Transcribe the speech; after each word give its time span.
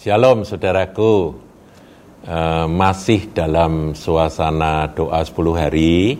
Shalom 0.00 0.48
saudaraku, 0.48 1.36
uh, 2.24 2.64
masih 2.64 3.36
dalam 3.36 3.92
suasana 3.92 4.88
doa 4.96 5.20
10 5.20 5.36
hari 5.52 6.16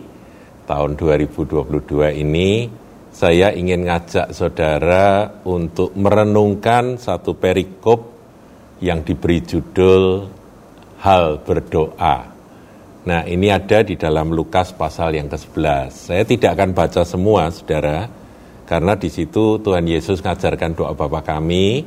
tahun 0.69 0.93
2022 0.93 2.21
ini 2.21 2.69
saya 3.09 3.49
ingin 3.49 3.89
ngajak 3.89 4.37
saudara 4.37 5.33
untuk 5.49 5.97
merenungkan 5.97 7.01
satu 7.01 7.33
perikop 7.33 8.05
yang 8.85 9.01
diberi 9.01 9.41
judul 9.41 10.29
hal 11.01 11.41
berdoa. 11.41 12.29
Nah 13.09 13.21
ini 13.25 13.49
ada 13.49 13.81
di 13.81 13.97
dalam 13.97 14.29
Lukas 14.29 14.77
pasal 14.77 15.17
yang 15.17 15.25
ke-11. 15.25 15.89
Saya 15.89 16.21
tidak 16.21 16.53
akan 16.53 16.77
baca 16.77 17.01
semua 17.01 17.49
saudara, 17.49 18.05
karena 18.69 18.93
di 18.93 19.09
situ 19.09 19.57
Tuhan 19.57 19.89
Yesus 19.89 20.21
mengajarkan 20.21 20.77
doa 20.77 20.93
Bapa 20.93 21.25
kami. 21.25 21.81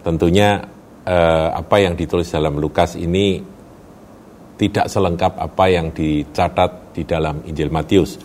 Tentunya 0.00 0.79
eh, 1.04 1.48
apa 1.52 1.76
yang 1.80 1.96
ditulis 1.96 2.28
dalam 2.28 2.56
Lukas 2.56 2.96
ini 2.96 3.40
tidak 4.60 4.92
selengkap 4.92 5.40
apa 5.40 5.64
yang 5.72 5.88
dicatat 5.88 6.92
di 6.92 7.08
dalam 7.08 7.40
Injil 7.48 7.72
Matius. 7.72 8.20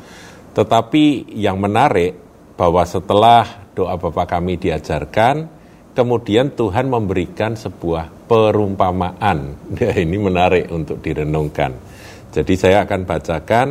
Tetapi 0.51 1.35
yang 1.35 1.55
menarik 1.59 2.15
bahwa 2.59 2.83
setelah 2.83 3.71
doa 3.71 3.95
Bapa 3.95 4.27
kami 4.27 4.59
diajarkan, 4.59 5.47
kemudian 5.95 6.51
Tuhan 6.51 6.91
memberikan 6.91 7.55
sebuah 7.55 8.27
perumpamaan. 8.27 9.39
Nah, 9.75 9.95
ini 10.03 10.17
menarik 10.19 10.67
untuk 10.71 10.99
direnungkan. 10.99 11.71
Jadi 12.35 12.53
saya 12.59 12.83
akan 12.83 13.07
bacakan 13.07 13.67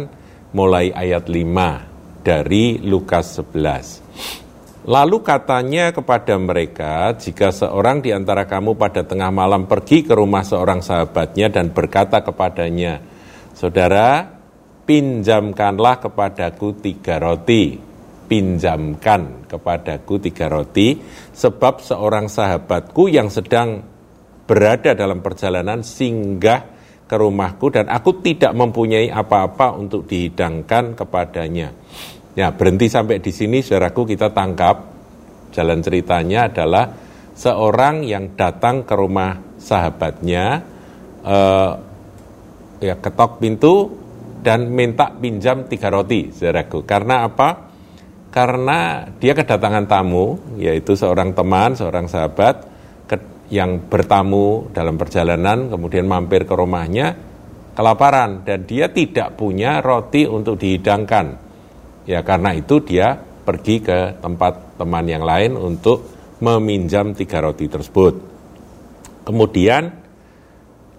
mulai 0.56 0.88
ayat 0.88 1.28
5 1.28 2.24
dari 2.24 2.80
Lukas 2.80 3.36
11. 3.44 4.43
Lalu 4.84 5.24
katanya 5.24 5.96
kepada 5.96 6.36
mereka, 6.36 7.16
jika 7.16 7.48
seorang 7.48 8.04
di 8.04 8.12
antara 8.12 8.44
kamu 8.44 8.76
pada 8.76 9.00
tengah 9.00 9.32
malam 9.32 9.64
pergi 9.64 10.04
ke 10.04 10.12
rumah 10.12 10.44
seorang 10.44 10.84
sahabatnya 10.84 11.48
dan 11.48 11.72
berkata 11.72 12.20
kepadanya, 12.20 13.00
Saudara, 13.56 14.28
pinjamkanlah 14.84 16.04
kepadaku 16.04 16.84
tiga 16.84 17.16
roti, 17.16 17.80
pinjamkan 18.28 19.48
kepadaku 19.48 20.20
tiga 20.20 20.52
roti, 20.52 21.00
sebab 21.32 21.80
seorang 21.80 22.28
sahabatku 22.28 23.08
yang 23.08 23.32
sedang 23.32 23.80
berada 24.44 24.92
dalam 24.92 25.24
perjalanan 25.24 25.80
singgah 25.80 26.60
ke 27.08 27.16
rumahku 27.16 27.72
dan 27.72 27.88
aku 27.88 28.20
tidak 28.20 28.52
mempunyai 28.52 29.08
apa-apa 29.08 29.80
untuk 29.80 30.04
dihidangkan 30.04 30.92
kepadanya. 30.92 31.72
Ya, 32.34 32.50
berhenti 32.50 32.90
sampai 32.90 33.22
di 33.22 33.30
sini 33.30 33.62
saudaraku 33.62 34.10
kita 34.10 34.34
tangkap 34.34 34.90
jalan 35.54 35.78
ceritanya 35.78 36.50
adalah 36.50 36.90
seorang 37.34 38.02
yang 38.02 38.34
datang 38.34 38.82
ke 38.82 38.94
rumah 38.98 39.38
sahabatnya 39.54 40.62
eh, 41.22 41.72
ya 42.82 42.94
ketok 42.98 43.38
pintu 43.38 43.74
dan 44.42 44.66
minta 44.66 45.14
pinjam 45.14 45.70
tiga 45.70 45.94
roti 45.94 46.34
saudaraku. 46.34 46.82
Karena 46.82 47.22
apa? 47.22 47.70
Karena 48.34 49.06
dia 49.22 49.30
kedatangan 49.30 49.86
tamu, 49.86 50.58
yaitu 50.58 50.98
seorang 50.98 51.38
teman, 51.38 51.78
seorang 51.78 52.10
sahabat 52.10 52.74
yang 53.52 53.86
bertamu 53.86 54.74
dalam 54.74 54.98
perjalanan, 54.98 55.70
kemudian 55.70 56.10
mampir 56.10 56.42
ke 56.42 56.54
rumahnya, 56.56 57.14
kelaparan, 57.78 58.42
dan 58.42 58.66
dia 58.66 58.90
tidak 58.90 59.38
punya 59.38 59.78
roti 59.78 60.26
untuk 60.26 60.58
dihidangkan. 60.58 61.43
Ya 62.04 62.20
karena 62.20 62.52
itu 62.52 62.84
dia 62.84 63.16
pergi 63.16 63.80
ke 63.80 64.20
tempat 64.20 64.76
teman 64.80 65.08
yang 65.08 65.24
lain 65.24 65.56
untuk 65.56 66.04
meminjam 66.40 67.14
tiga 67.16 67.40
roti 67.40 67.68
tersebut. 67.68 68.14
Kemudian 69.24 69.88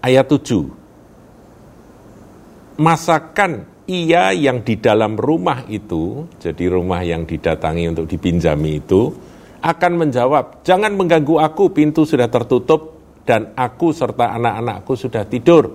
ayat 0.02 0.26
7. 0.26 2.82
Masakan 2.82 3.70
ia 3.86 4.34
yang 4.34 4.66
di 4.66 4.82
dalam 4.82 5.14
rumah 5.14 5.62
itu, 5.70 6.26
jadi 6.42 6.74
rumah 6.74 7.06
yang 7.06 7.30
didatangi 7.30 7.86
untuk 7.94 8.10
dipinjami 8.10 8.82
itu, 8.82 9.14
akan 9.62 9.94
menjawab, 10.02 10.66
jangan 10.66 10.98
mengganggu 10.98 11.38
aku, 11.38 11.70
pintu 11.70 12.02
sudah 12.06 12.30
tertutup 12.30 12.98
dan 13.26 13.54
aku 13.54 13.94
serta 13.94 14.34
anak-anakku 14.38 14.94
sudah 14.98 15.26
tidur. 15.30 15.70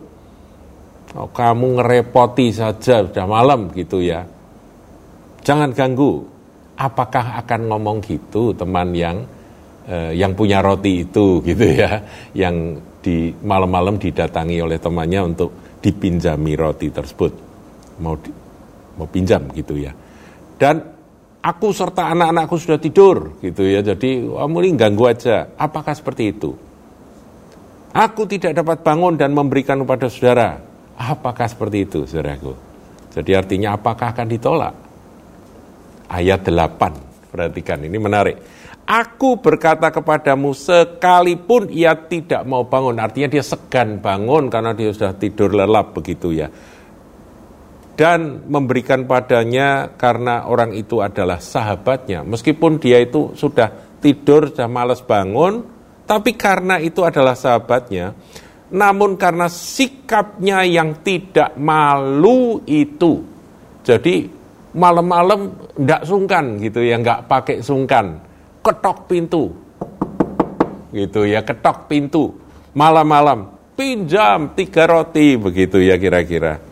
Oh, 1.14 1.30
kamu 1.30 1.78
ngerepoti 1.78 2.54
saja, 2.54 3.02
sudah 3.06 3.26
malam 3.26 3.70
gitu 3.74 3.98
ya 3.98 4.39
jangan 5.44 5.70
ganggu. 5.74 6.24
Apakah 6.80 7.44
akan 7.44 7.68
ngomong 7.68 8.00
gitu 8.00 8.56
teman 8.56 8.96
yang 8.96 9.20
eh, 9.84 10.16
yang 10.16 10.32
punya 10.32 10.64
roti 10.64 11.04
itu 11.04 11.38
gitu 11.48 11.66
ya, 11.66 12.00
yang 12.32 12.80
di 13.00 13.32
malam-malam 13.44 13.96
didatangi 14.00 14.60
oleh 14.60 14.80
temannya 14.80 15.20
untuk 15.24 15.50
dipinjami 15.80 16.52
roti 16.56 16.92
tersebut, 16.92 17.32
mau 18.00 18.16
di, 18.16 18.32
mau 18.96 19.08
pinjam 19.08 19.48
gitu 19.52 19.76
ya. 19.76 19.92
Dan 20.60 20.80
aku 21.40 21.72
serta 21.72 22.12
anak-anakku 22.12 22.56
sudah 22.60 22.76
tidur 22.76 23.40
gitu 23.40 23.64
ya, 23.64 23.80
jadi 23.80 24.28
kamu 24.28 24.76
ganggu 24.76 25.04
aja. 25.08 25.48
Apakah 25.56 25.96
seperti 25.96 26.36
itu? 26.36 26.52
Aku 27.90 28.22
tidak 28.30 28.54
dapat 28.54 28.86
bangun 28.86 29.18
dan 29.18 29.34
memberikan 29.34 29.82
kepada 29.82 30.06
saudara. 30.06 30.62
Apakah 30.94 31.48
seperti 31.50 31.88
itu, 31.88 32.00
saudaraku? 32.06 32.54
Jadi 33.10 33.34
artinya 33.34 33.74
apakah 33.74 34.14
akan 34.14 34.28
ditolak? 34.30 34.74
Ayat 36.10 36.43
8. 36.43 37.31
Perhatikan, 37.31 37.78
ini 37.87 37.98
menarik. 38.03 38.37
Aku 38.91 39.38
berkata 39.38 39.94
kepadamu 39.94 40.50
sekalipun 40.50 41.71
ia 41.71 41.94
tidak 41.94 42.43
mau 42.43 42.66
bangun, 42.66 42.98
artinya 42.98 43.31
dia 43.31 43.44
segan 43.47 44.03
bangun 44.03 44.50
karena 44.50 44.75
dia 44.75 44.91
sudah 44.91 45.15
tidur 45.15 45.54
lelap 45.54 45.94
begitu 45.94 46.34
ya. 46.34 46.50
Dan 47.94 48.50
memberikan 48.50 49.06
padanya 49.06 49.94
karena 49.94 50.50
orang 50.50 50.75
itu 50.75 50.98
adalah 50.98 51.38
sahabatnya. 51.38 52.27
Meskipun 52.27 52.82
dia 52.82 52.98
itu 52.98 53.31
sudah 53.38 53.71
tidur, 54.03 54.50
sudah 54.50 54.66
males 54.66 55.04
bangun, 55.06 55.62
tapi 56.03 56.34
karena 56.34 56.82
itu 56.82 57.06
adalah 57.06 57.38
sahabatnya, 57.38 58.10
namun 58.75 59.15
karena 59.15 59.47
sikapnya 59.47 60.66
yang 60.66 60.98
tidak 61.06 61.54
malu 61.54 62.59
itu. 62.66 63.22
Jadi 63.87 64.39
malam-malam 64.70 65.54
ndak 65.78 66.06
sungkan 66.06 66.58
gitu 66.62 66.82
ya, 66.82 66.98
nggak 66.98 67.26
pakai 67.26 67.58
sungkan, 67.62 68.22
ketok 68.62 69.10
pintu, 69.10 69.50
gitu 70.94 71.26
ya, 71.26 71.42
ketok 71.42 71.91
pintu, 71.91 72.38
malam-malam, 72.75 73.50
pinjam 73.75 74.54
tiga 74.54 74.86
roti, 74.86 75.34
begitu 75.34 75.82
ya 75.82 75.98
kira-kira. 75.98 76.62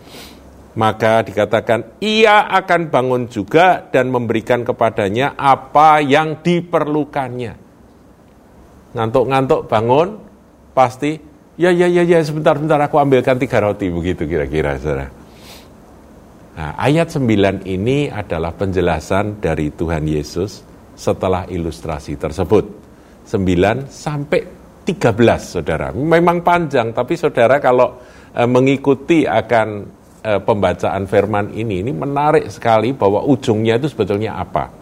Maka 0.79 1.27
dikatakan, 1.27 1.99
ia 1.99 2.47
akan 2.55 2.87
bangun 2.87 3.27
juga 3.27 3.83
dan 3.91 4.15
memberikan 4.15 4.63
kepadanya 4.63 5.35
apa 5.35 5.99
yang 5.99 6.39
diperlukannya. 6.39 7.59
Ngantuk-ngantuk 8.95 9.67
bangun, 9.67 10.23
pasti, 10.79 11.19
ya, 11.59 11.75
ya, 11.75 11.91
ya, 11.91 12.07
ya, 12.07 12.23
sebentar-sebentar 12.23 12.79
aku 12.79 12.95
ambilkan 12.95 13.43
tiga 13.43 13.59
roti, 13.59 13.91
begitu 13.91 14.23
kira-kira, 14.31 14.79
saudara. 14.79 15.18
Nah, 16.59 16.75
ayat 16.75 17.15
9 17.15 17.63
ini 17.71 18.11
adalah 18.11 18.51
penjelasan 18.51 19.39
dari 19.39 19.71
Tuhan 19.71 20.03
Yesus 20.03 20.67
setelah 20.99 21.47
ilustrasi 21.47 22.19
tersebut. 22.19 22.67
9 23.31 23.87
sampai 23.87 24.43
13, 24.83 25.15
saudara. 25.39 25.95
Memang 25.95 26.43
panjang, 26.43 26.91
tapi 26.91 27.15
saudara 27.15 27.63
kalau 27.63 28.03
e, 28.35 28.43
mengikuti 28.51 29.23
akan 29.23 29.69
e, 30.19 30.33
pembacaan 30.43 31.07
firman 31.07 31.55
ini, 31.55 31.87
ini 31.87 31.95
menarik 31.95 32.51
sekali 32.51 32.91
bahwa 32.91 33.23
ujungnya 33.23 33.79
itu 33.79 33.95
sebetulnya 33.95 34.35
apa. 34.35 34.75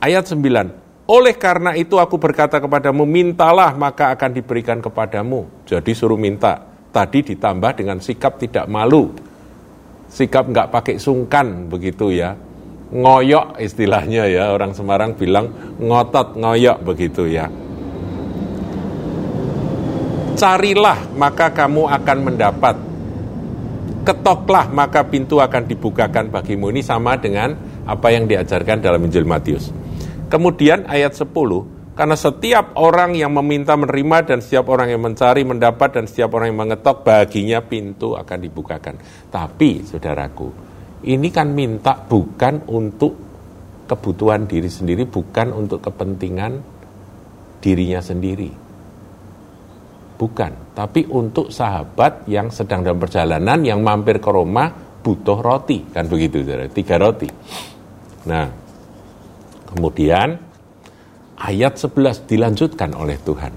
Ayat 0.00 0.24
9, 0.24 1.04
oleh 1.04 1.36
karena 1.36 1.76
itu 1.76 2.00
aku 2.00 2.16
berkata 2.16 2.56
kepadamu, 2.64 3.04
mintalah 3.04 3.76
maka 3.76 4.08
akan 4.16 4.32
diberikan 4.32 4.80
kepadamu. 4.80 5.68
Jadi 5.68 5.92
suruh 5.92 6.16
minta. 6.16 6.64
Tadi 6.88 7.20
ditambah 7.36 7.76
dengan 7.76 8.00
sikap 8.00 8.40
tidak 8.40 8.64
malu 8.72 9.31
sikap 10.12 10.44
nggak 10.52 10.68
pakai 10.68 11.00
sungkan 11.00 11.72
begitu 11.72 12.12
ya. 12.12 12.36
Ngoyok 12.92 13.56
istilahnya 13.56 14.28
ya 14.28 14.52
orang 14.52 14.76
Semarang 14.76 15.16
bilang 15.16 15.48
ngotot 15.80 16.36
ngoyok 16.36 16.78
begitu 16.84 17.24
ya. 17.24 17.48
Carilah 20.36 21.00
maka 21.16 21.48
kamu 21.48 21.88
akan 21.88 22.18
mendapat. 22.20 22.76
Ketoklah 24.02 24.68
maka 24.68 25.06
pintu 25.08 25.40
akan 25.40 25.64
dibukakan 25.64 26.28
bagimu. 26.28 26.68
Ini 26.68 26.82
sama 26.84 27.16
dengan 27.16 27.56
apa 27.88 28.12
yang 28.12 28.28
diajarkan 28.28 28.84
dalam 28.84 29.00
Injil 29.08 29.24
Matius. 29.24 29.72
Kemudian 30.28 30.84
ayat 30.88 31.16
10 31.16 31.28
karena 31.92 32.16
setiap 32.16 32.72
orang 32.80 33.12
yang 33.12 33.36
meminta 33.36 33.76
menerima 33.76 34.24
dan 34.24 34.38
setiap 34.40 34.72
orang 34.72 34.96
yang 34.96 35.04
mencari 35.04 35.44
mendapat 35.44 36.00
dan 36.00 36.04
setiap 36.08 36.32
orang 36.40 36.48
yang 36.48 36.60
mengetok 36.64 37.04
baginya 37.04 37.60
pintu 37.60 38.16
akan 38.16 38.38
dibukakan. 38.40 38.96
Tapi 39.28 39.84
saudaraku, 39.84 40.48
ini 41.04 41.28
kan 41.28 41.52
minta 41.52 41.92
bukan 42.00 42.64
untuk 42.72 43.12
kebutuhan 43.84 44.48
diri 44.48 44.72
sendiri, 44.72 45.04
bukan 45.04 45.52
untuk 45.52 45.84
kepentingan 45.84 46.64
dirinya 47.60 48.00
sendiri. 48.00 48.50
Bukan, 50.16 50.72
tapi 50.72 51.04
untuk 51.12 51.52
sahabat 51.52 52.24
yang 52.30 52.48
sedang 52.48 52.80
dalam 52.86 52.96
perjalanan 52.96 53.60
yang 53.60 53.84
mampir 53.84 54.16
ke 54.16 54.30
rumah 54.32 54.70
butuh 55.02 55.44
roti, 55.44 55.92
kan 55.92 56.08
begitu, 56.08 56.40
saudara. 56.40 56.70
Tiga 56.70 56.96
roti. 56.96 57.26
Nah, 58.30 58.46
kemudian 59.66 60.51
ayat 61.38 61.78
11 61.80 62.28
dilanjutkan 62.28 62.92
oleh 62.96 63.16
Tuhan. 63.22 63.52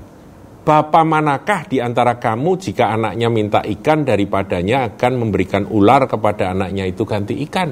Bapa 0.65 1.05
manakah 1.05 1.69
di 1.69 1.77
antara 1.77 2.17
kamu 2.17 2.57
jika 2.57 2.89
anaknya 2.89 3.29
minta 3.29 3.61
ikan 3.61 4.01
daripadanya 4.01 4.89
akan 4.89 5.13
memberikan 5.21 5.69
ular 5.69 6.09
kepada 6.09 6.49
anaknya 6.49 6.89
itu 6.89 7.05
ganti 7.05 7.37
ikan? 7.45 7.69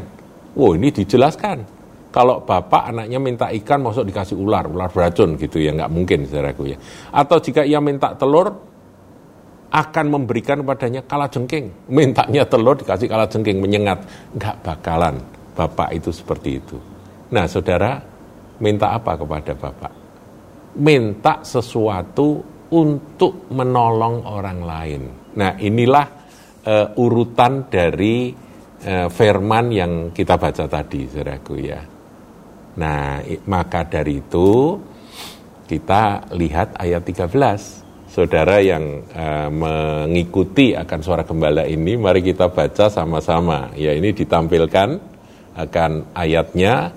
Wow, 0.53 0.77
ini 0.77 0.93
dijelaskan. 0.93 1.65
Kalau 2.13 2.45
bapak 2.45 2.93
anaknya 2.93 3.17
minta 3.17 3.49
ikan, 3.49 3.81
masuk 3.81 4.05
dikasih 4.05 4.37
ular, 4.37 4.69
ular 4.69 4.93
beracun 4.93 5.33
gitu 5.41 5.57
ya, 5.57 5.73
nggak 5.73 5.89
mungkin 5.89 6.29
saudaraku 6.29 6.69
ya. 6.69 6.77
Atau 7.09 7.41
jika 7.41 7.65
ia 7.65 7.81
minta 7.81 8.13
telur, 8.13 8.53
akan 9.73 10.05
memberikan 10.13 10.61
kepadanya 10.61 11.01
kala 11.09 11.25
jengking. 11.25 11.73
Mintanya 11.89 12.45
telur 12.45 12.77
dikasih 12.77 13.09
kala 13.09 13.25
jengking, 13.25 13.57
menyengat. 13.57 14.05
Nggak 14.37 14.61
bakalan 14.61 15.17
bapak 15.57 15.97
itu 15.97 16.13
seperti 16.13 16.61
itu. 16.61 16.77
Nah 17.33 17.49
saudara, 17.49 17.97
minta 18.63 18.95
apa 18.95 19.19
kepada 19.19 19.51
bapak? 19.51 19.93
Minta 20.79 21.43
sesuatu 21.43 22.39
untuk 22.71 23.51
menolong 23.51 24.23
orang 24.23 24.59
lain. 24.63 25.01
Nah 25.35 25.59
inilah 25.59 26.07
uh, 26.63 26.87
urutan 26.95 27.67
dari 27.67 28.31
uh, 28.87 29.07
firman 29.11 29.65
yang 29.69 29.91
kita 30.15 30.39
baca 30.39 30.65
tadi, 30.65 31.05
saudaraku 31.05 31.55
ya. 31.59 31.81
Nah, 32.73 33.21
maka 33.45 33.85
dari 33.85 34.17
itu 34.17 34.81
kita 35.69 36.33
lihat 36.33 36.73
ayat 36.81 37.05
13. 37.05 38.09
Saudara 38.09 38.61
yang 38.61 39.01
uh, 39.09 39.49
mengikuti 39.49 40.77
akan 40.77 40.99
suara 41.01 41.25
gembala 41.25 41.65
ini, 41.65 41.97
mari 41.97 42.21
kita 42.21 42.49
baca 42.49 42.89
sama-sama. 42.89 43.73
Ya, 43.73 43.93
ini 43.93 44.13
ditampilkan 44.13 44.89
akan 45.53 46.13
ayatnya 46.17 46.93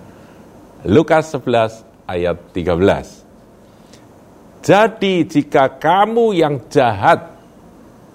Lukas 0.84 1.32
11 1.32 2.05
ayat 2.05 2.37
13. 2.52 3.25
Jadi 4.67 5.14
jika 5.25 5.78
kamu 5.78 6.37
yang 6.37 6.69
jahat 6.69 7.32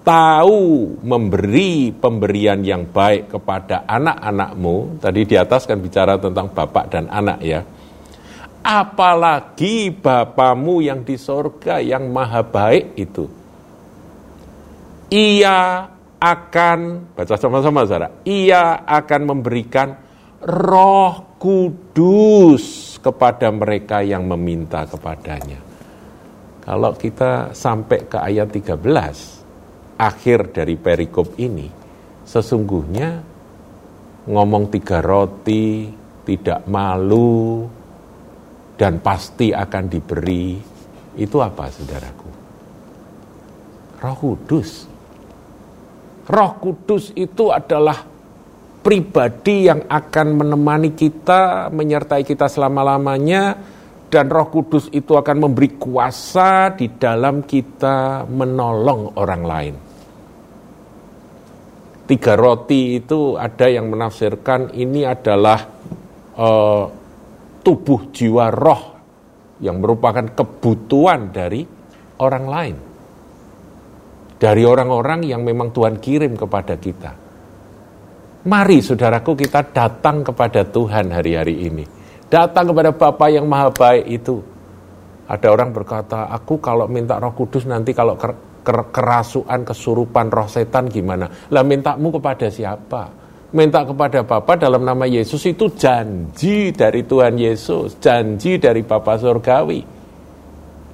tahu 0.06 0.94
memberi 1.02 1.90
pemberian 1.90 2.62
yang 2.62 2.86
baik 2.86 3.34
kepada 3.34 3.82
anak-anakmu, 3.88 5.02
tadi 5.02 5.26
di 5.26 5.34
atas 5.34 5.66
kan 5.66 5.80
bicara 5.80 6.20
tentang 6.20 6.52
bapak 6.52 6.92
dan 6.92 7.08
anak 7.08 7.40
ya, 7.42 7.64
apalagi 8.62 9.90
bapamu 9.90 10.84
yang 10.84 11.02
di 11.02 11.18
sorga 11.18 11.82
yang 11.82 12.14
maha 12.14 12.46
baik 12.46 12.94
itu. 12.94 13.26
Ia 15.12 15.90
akan, 16.22 17.10
baca 17.18 17.34
sama-sama 17.34 17.82
saudara, 17.82 18.22
ia 18.22 18.86
akan 18.86 19.34
memberikan 19.34 19.98
roh 20.46 21.31
kudus 21.42 22.94
kepada 23.02 23.50
mereka 23.50 23.98
yang 23.98 24.22
meminta 24.30 24.86
kepadanya. 24.86 25.58
Kalau 26.62 26.94
kita 26.94 27.50
sampai 27.50 28.06
ke 28.06 28.14
ayat 28.14 28.46
13, 28.54 28.78
akhir 29.98 30.54
dari 30.54 30.78
perikop 30.78 31.34
ini 31.42 31.66
sesungguhnya 32.22 33.18
ngomong 34.30 34.70
tiga 34.70 35.02
roti, 35.02 35.90
tidak 36.22 36.62
malu, 36.70 37.66
dan 38.78 39.02
pasti 39.02 39.50
akan 39.50 39.84
diberi. 39.90 40.62
Itu 41.18 41.42
apa 41.42 41.66
saudaraku? 41.74 42.30
Roh 43.98 44.14
Kudus. 44.14 44.86
Roh 46.30 46.52
Kudus 46.62 47.10
itu 47.18 47.50
adalah 47.50 48.11
pribadi 48.82 49.70
yang 49.70 49.86
akan 49.86 50.26
menemani 50.42 50.92
kita, 50.92 51.70
menyertai 51.70 52.26
kita 52.26 52.50
selama-lamanya, 52.50 53.56
dan 54.10 54.28
Roh 54.28 54.50
Kudus 54.50 54.90
itu 54.92 55.16
akan 55.16 55.48
memberi 55.48 55.78
kuasa 55.78 56.74
di 56.74 56.90
dalam 56.98 57.46
kita 57.46 58.26
menolong 58.28 59.16
orang 59.16 59.42
lain 59.46 59.74
tiga 62.12 62.36
roti 62.36 63.00
itu 63.00 63.40
ada 63.40 63.72
yang 63.72 63.88
menafsirkan 63.88 64.76
ini 64.76 65.06
adalah 65.08 65.64
uh, 66.36 66.84
tubuh 67.64 68.12
jiwa 68.12 68.52
roh 68.52 68.82
yang 69.64 69.80
merupakan 69.80 70.26
kebutuhan 70.34 71.32
dari 71.32 71.64
orang 72.20 72.44
lain. 72.44 72.76
Dari 74.36 74.62
orang-orang 74.66 75.22
yang 75.22 75.46
memang 75.46 75.70
Tuhan 75.70 76.02
kirim 76.02 76.34
kepada 76.34 76.74
kita. 76.74 77.21
Mari 78.42 78.82
saudaraku 78.82 79.38
kita 79.38 79.70
datang 79.70 80.26
kepada 80.26 80.66
Tuhan 80.66 81.14
hari-hari 81.14 81.62
ini. 81.62 81.86
Datang 82.26 82.74
kepada 82.74 82.90
Bapa 82.90 83.30
yang 83.30 83.46
maha 83.46 83.70
baik 83.70 84.18
itu. 84.18 84.42
Ada 85.30 85.46
orang 85.46 85.70
berkata, 85.70 86.26
aku 86.26 86.58
kalau 86.58 86.90
minta 86.90 87.22
roh 87.22 87.30
kudus 87.38 87.70
nanti 87.70 87.94
kalau 87.94 88.18
kerasukan, 88.66 89.62
kesurupan 89.62 90.26
roh 90.26 90.50
setan 90.50 90.90
gimana? 90.90 91.30
Lah 91.54 91.62
mintamu 91.62 92.10
kepada 92.10 92.50
siapa? 92.50 93.14
Minta 93.54 93.86
kepada 93.86 94.26
Bapa 94.26 94.58
dalam 94.58 94.82
nama 94.82 95.06
Yesus 95.06 95.46
itu 95.46 95.70
janji 95.78 96.74
dari 96.74 97.06
Tuhan 97.06 97.38
Yesus, 97.38 98.02
janji 98.02 98.58
dari 98.58 98.82
Bapa 98.82 99.22
Surgawi. 99.22 99.86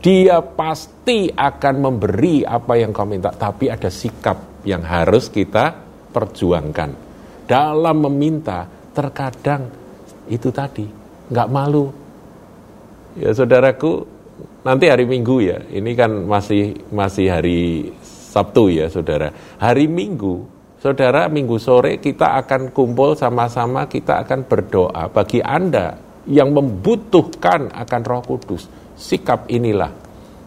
Dia 0.04 0.44
pasti 0.44 1.32
akan 1.32 1.74
memberi 1.80 2.44
apa 2.44 2.76
yang 2.76 2.92
kau 2.92 3.08
minta, 3.08 3.32
tapi 3.32 3.72
ada 3.72 3.88
sikap 3.88 4.60
yang 4.68 4.84
harus 4.84 5.32
kita 5.32 5.72
perjuangkan. 6.12 7.07
Dalam 7.48 8.04
meminta, 8.04 8.68
terkadang 8.92 9.72
itu 10.28 10.52
tadi, 10.52 10.84
nggak 11.32 11.48
malu. 11.48 11.88
Ya 13.16 13.32
saudaraku, 13.32 14.04
nanti 14.62 14.92
hari 14.92 15.08
Minggu 15.08 15.40
ya. 15.40 15.58
Ini 15.64 15.96
kan 15.96 16.28
masih 16.28 16.76
masih 16.92 17.32
hari 17.32 17.88
Sabtu 18.04 18.68
ya, 18.68 18.92
Saudara. 18.92 19.32
Hari 19.56 19.88
Minggu, 19.88 20.44
Saudara, 20.78 21.26
Minggu 21.26 21.56
sore 21.56 21.98
kita 21.98 22.36
akan 22.44 22.70
kumpul 22.70 23.16
sama-sama, 23.16 23.88
kita 23.88 24.22
akan 24.22 24.44
berdoa 24.44 25.08
bagi 25.08 25.40
Anda 25.40 25.96
yang 26.28 26.52
membutuhkan 26.52 27.72
akan 27.72 28.00
Roh 28.04 28.22
Kudus. 28.22 28.68
Sikap 28.94 29.48
inilah 29.48 29.90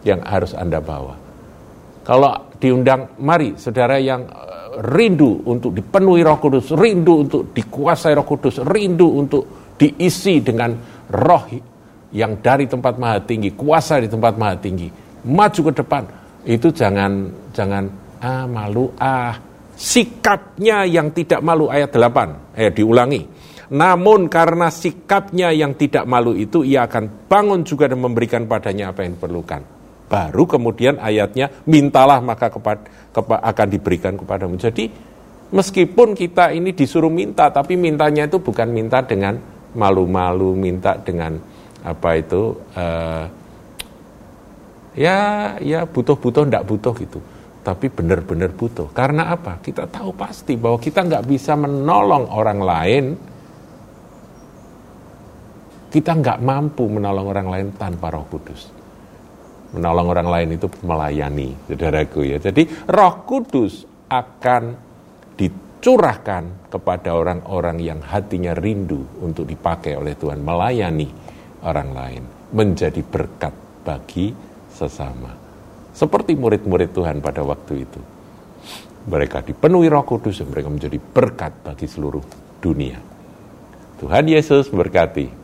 yang 0.06 0.22
harus 0.22 0.54
Anda 0.54 0.78
bawa. 0.78 1.18
Kalau 2.06 2.51
diundang, 2.62 3.18
mari 3.18 3.58
saudara 3.58 3.98
yang 3.98 4.30
eh, 4.30 4.86
rindu 4.86 5.42
untuk 5.50 5.74
dipenuhi 5.74 6.22
Roh 6.22 6.38
Kudus, 6.38 6.70
rindu 6.78 7.26
untuk 7.26 7.50
dikuasai 7.50 8.14
Roh 8.14 8.24
Kudus, 8.24 8.62
rindu 8.62 9.18
untuk 9.18 9.74
diisi 9.82 10.46
dengan 10.46 10.78
roh 11.10 11.50
yang 12.14 12.38
dari 12.40 12.70
tempat 12.70 13.02
maha 13.02 13.26
tinggi, 13.26 13.58
kuasa 13.58 13.98
di 13.98 14.06
tempat 14.06 14.38
maha 14.38 14.56
tinggi, 14.62 14.88
maju 15.26 15.62
ke 15.66 15.74
depan, 15.74 16.04
itu 16.46 16.70
jangan 16.70 17.12
jangan 17.50 17.84
ah 18.22 18.46
malu 18.46 18.94
ah. 19.02 19.50
Sikapnya 19.82 20.86
yang 20.86 21.10
tidak 21.10 21.42
malu 21.42 21.66
ayat 21.66 21.90
8 21.90 22.54
eh 22.54 22.70
diulangi. 22.70 23.26
Namun 23.74 24.30
karena 24.30 24.70
sikapnya 24.70 25.50
yang 25.50 25.74
tidak 25.74 26.06
malu 26.06 26.38
itu 26.38 26.62
ia 26.62 26.86
akan 26.86 27.26
bangun 27.26 27.66
juga 27.66 27.90
dan 27.90 27.98
memberikan 27.98 28.46
padanya 28.46 28.94
apa 28.94 29.02
yang 29.02 29.18
diperlukan 29.18 29.81
baru 30.12 30.44
kemudian 30.44 31.00
ayatnya 31.00 31.48
mintalah 31.64 32.20
maka 32.20 32.52
kepada, 32.52 32.84
kepa, 33.16 33.40
akan 33.40 33.68
diberikan 33.72 34.20
kepadamu. 34.20 34.60
Jadi 34.60 34.92
meskipun 35.56 36.12
kita 36.12 36.52
ini 36.52 36.76
disuruh 36.76 37.08
minta 37.08 37.48
tapi 37.48 37.80
mintanya 37.80 38.28
itu 38.28 38.44
bukan 38.44 38.68
minta 38.68 39.00
dengan 39.00 39.40
malu-malu 39.72 40.52
minta 40.52 41.00
dengan 41.00 41.40
apa 41.82 42.20
itu 42.20 42.60
uh, 42.76 43.24
ya 45.00 45.56
ya 45.64 45.88
butuh-butuh 45.88 46.44
ndak 46.52 46.68
butuh 46.68 46.92
gitu. 47.00 47.24
Tapi 47.62 47.94
benar-benar 47.94 48.52
butuh. 48.58 48.90
Karena 48.92 49.32
apa? 49.32 49.62
Kita 49.62 49.86
tahu 49.86 50.18
pasti 50.18 50.58
bahwa 50.58 50.82
kita 50.82 51.06
nggak 51.06 51.24
bisa 51.30 51.54
menolong 51.56 52.28
orang 52.34 52.60
lain. 52.60 53.06
Kita 55.94 56.18
nggak 56.18 56.42
mampu 56.42 56.90
menolong 56.90 57.28
orang 57.30 57.48
lain 57.48 57.68
tanpa 57.78 58.10
Roh 58.10 58.26
Kudus 58.28 58.81
menolong 59.72 60.08
orang 60.12 60.28
lain 60.28 60.50
itu 60.60 60.68
melayani 60.84 61.56
saudaraku 61.68 62.28
ya 62.28 62.38
jadi 62.40 62.64
Roh 62.92 63.24
Kudus 63.24 63.88
akan 64.12 64.64
dicurahkan 65.40 66.68
kepada 66.68 67.16
orang-orang 67.16 67.80
yang 67.80 68.00
hatinya 68.04 68.52
rindu 68.52 69.24
untuk 69.24 69.48
dipakai 69.48 69.96
oleh 69.96 70.16
Tuhan 70.20 70.44
melayani 70.44 71.08
orang 71.66 71.90
lain, 71.94 72.24
menjadi 72.54 73.02
berkat 73.06 73.54
bagi 73.86 74.34
sesama. 74.74 75.32
Seperti 75.92 76.34
murid-murid 76.34 76.96
Tuhan 76.96 77.20
pada 77.20 77.44
waktu 77.46 77.86
itu. 77.86 78.02
Mereka 79.02 79.42
dipenuhi 79.42 79.90
roh 79.90 80.06
kudus 80.06 80.40
dan 80.40 80.54
mereka 80.54 80.70
menjadi 80.70 80.98
berkat 81.02 81.66
bagi 81.66 81.90
seluruh 81.90 82.22
dunia. 82.62 83.02
Tuhan 83.98 84.30
Yesus 84.30 84.70
berkati. 84.70 85.41